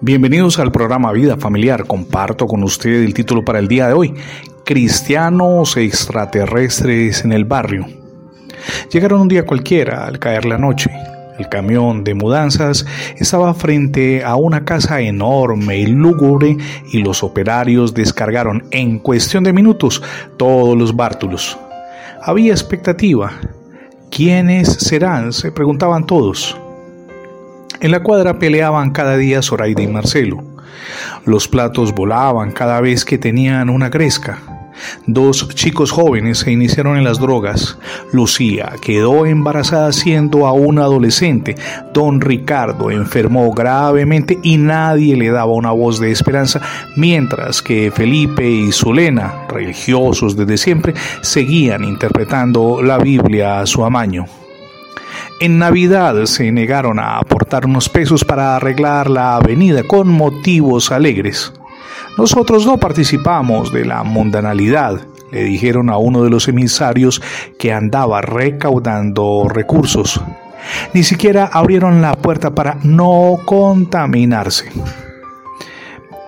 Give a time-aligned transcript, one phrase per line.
[0.00, 1.86] Bienvenidos al programa Vida Familiar.
[1.86, 4.14] Comparto con usted el título para el día de hoy.
[4.64, 7.86] Cristianos extraterrestres en el barrio.
[8.92, 10.90] Llegaron un día cualquiera al caer la noche.
[11.38, 12.84] El camión de mudanzas
[13.16, 16.56] estaba frente a una casa enorme y lúgubre
[16.92, 20.02] y los operarios descargaron en cuestión de minutos
[20.36, 21.58] todos los bártulos.
[22.22, 23.32] Había expectativa.
[24.10, 25.32] ¿Quiénes serán?
[25.32, 26.56] se preguntaban todos.
[27.82, 30.44] En la cuadra peleaban cada día Zoraida y Marcelo.
[31.24, 34.38] Los platos volaban cada vez que tenían una gresca.
[35.08, 37.76] Dos chicos jóvenes se iniciaron en las drogas.
[38.12, 41.56] Lucía quedó embarazada siendo aún adolescente.
[41.92, 46.60] Don Ricardo enfermó gravemente y nadie le daba una voz de esperanza,
[46.96, 54.26] mientras que Felipe y Zulena, religiosos desde siempre, seguían interpretando la Biblia a su amaño.
[55.42, 61.52] En Navidad se negaron a aportar unos pesos para arreglar la avenida con motivos alegres.
[62.16, 65.00] Nosotros no participamos de la mundanalidad,
[65.32, 67.20] le dijeron a uno de los emisarios
[67.58, 70.20] que andaba recaudando recursos.
[70.94, 74.70] Ni siquiera abrieron la puerta para no contaminarse.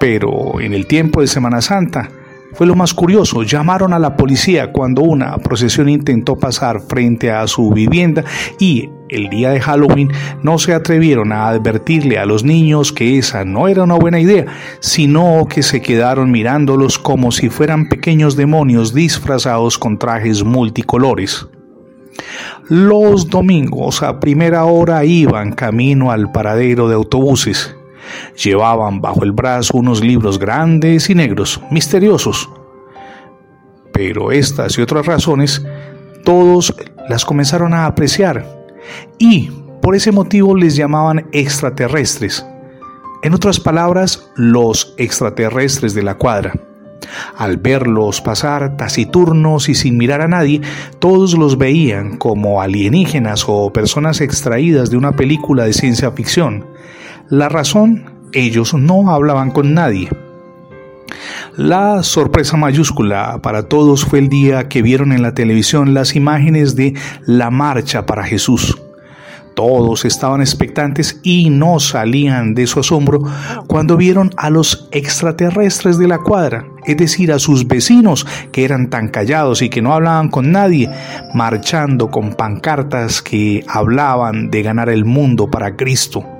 [0.00, 2.10] Pero en el tiempo de Semana Santa,
[2.54, 7.48] fue lo más curioso, llamaron a la policía cuando una procesión intentó pasar frente a
[7.48, 8.24] su vivienda
[8.60, 10.10] y el día de Halloween
[10.42, 14.46] no se atrevieron a advertirle a los niños que esa no era una buena idea,
[14.80, 21.46] sino que se quedaron mirándolos como si fueran pequeños demonios disfrazados con trajes multicolores.
[22.68, 27.76] Los domingos a primera hora iban camino al paradero de autobuses.
[28.42, 32.48] Llevaban bajo el brazo unos libros grandes y negros, misteriosos.
[33.92, 35.64] Pero estas y otras razones,
[36.24, 36.74] todos
[37.08, 38.63] las comenzaron a apreciar
[39.18, 39.50] y
[39.82, 42.46] por ese motivo les llamaban extraterrestres.
[43.22, 46.52] En otras palabras, los extraterrestres de la cuadra.
[47.36, 50.60] Al verlos pasar taciturnos y sin mirar a nadie,
[50.98, 56.66] todos los veían como alienígenas o personas extraídas de una película de ciencia ficción.
[57.28, 60.08] La razón, ellos no hablaban con nadie.
[61.56, 66.74] La sorpresa mayúscula para todos fue el día que vieron en la televisión las imágenes
[66.74, 66.94] de
[67.26, 68.76] la marcha para Jesús.
[69.54, 73.22] Todos estaban expectantes y no salían de su asombro
[73.68, 78.90] cuando vieron a los extraterrestres de la cuadra, es decir, a sus vecinos que eran
[78.90, 80.90] tan callados y que no hablaban con nadie,
[81.34, 86.33] marchando con pancartas que hablaban de ganar el mundo para Cristo.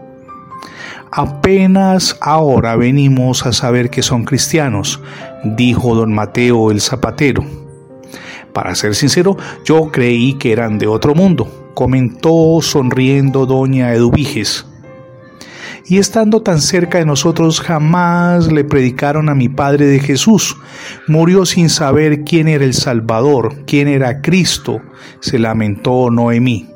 [1.16, 5.00] Apenas ahora venimos a saber que son cristianos,
[5.44, 7.44] dijo don Mateo el zapatero.
[8.52, 14.66] Para ser sincero, yo creí que eran de otro mundo, comentó sonriendo doña Eduviges.
[15.86, 20.56] Y estando tan cerca de nosotros jamás le predicaron a mi Padre de Jesús.
[21.06, 24.80] Murió sin saber quién era el Salvador, quién era Cristo,
[25.20, 26.73] se lamentó Noemí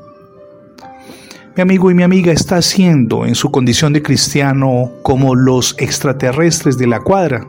[1.59, 6.79] mi amigo y mi amiga está haciendo en su condición de cristiano como los extraterrestres
[6.79, 7.49] de la cuadra.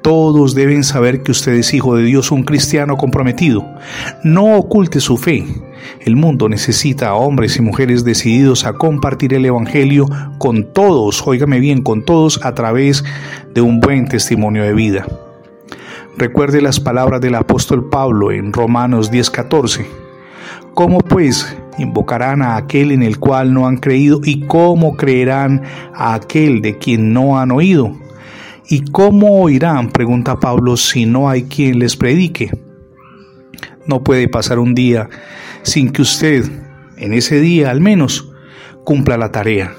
[0.00, 3.66] Todos deben saber que usted es hijo de Dios, un cristiano comprometido.
[4.22, 5.44] No oculte su fe.
[6.02, 10.06] El mundo necesita a hombres y mujeres decididos a compartir el Evangelio
[10.38, 13.02] con todos, óigame bien, con todos a través
[13.52, 15.04] de un buen testimonio de vida.
[16.16, 19.84] Recuerde las palabras del apóstol Pablo en Romanos 10:14.
[20.74, 25.62] ¿Cómo pues invocarán a aquel en el cual no han creído y cómo creerán
[25.94, 27.96] a aquel de quien no han oído.
[28.68, 32.50] ¿Y cómo oirán, pregunta Pablo, si no hay quien les predique?
[33.86, 35.10] No puede pasar un día
[35.62, 36.44] sin que usted,
[36.96, 38.30] en ese día al menos,
[38.84, 39.74] cumpla la tarea.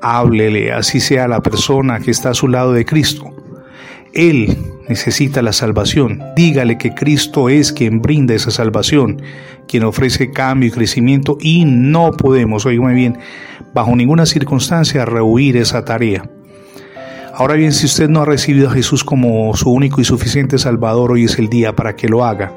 [0.00, 3.32] Háblele, así sea la persona que está a su lado de Cristo.
[4.16, 4.56] Él
[4.88, 6.22] necesita la salvación.
[6.34, 9.20] Dígale que Cristo es quien brinda esa salvación,
[9.68, 13.18] quien ofrece cambio y crecimiento y no podemos, oígame bien,
[13.74, 16.28] bajo ninguna circunstancia rehuir esa tarea.
[17.34, 21.12] Ahora bien, si usted no ha recibido a Jesús como su único y suficiente Salvador,
[21.12, 22.56] hoy es el día para que lo haga.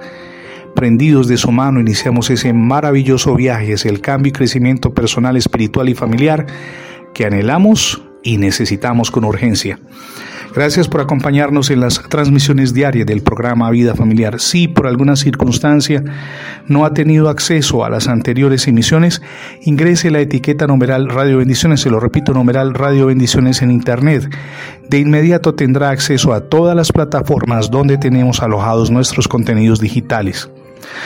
[0.76, 5.90] Prendidos de su mano, iniciamos ese maravilloso viaje hacia el cambio y crecimiento personal, espiritual
[5.90, 6.46] y familiar
[7.14, 9.80] que anhelamos y necesitamos con urgencia.
[10.56, 14.40] Gracias por acompañarnos en las transmisiones diarias del programa Vida Familiar.
[14.40, 16.04] Si por alguna circunstancia
[16.68, 19.22] no ha tenido acceso a las anteriores emisiones,
[19.62, 24.28] ingrese la etiqueta numeral Radio Bendiciones, se lo repito, numeral Radio Bendiciones en Internet.
[24.90, 30.50] De inmediato tendrá acceso a todas las plataformas donde tenemos alojados nuestros contenidos digitales.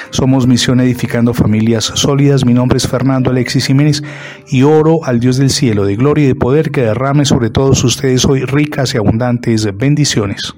[0.10, 2.46] Somos Misión Edificando Familias Sólidas.
[2.46, 4.04] Mi nombre es Fernando Alexis Jiménez
[4.48, 7.84] y oro al Dios del cielo, de gloria y de poder, que derrame sobre todos
[7.84, 10.54] ustedes hoy ricas y abundantes bendiciones.